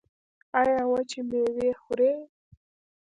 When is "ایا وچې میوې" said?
0.59-1.69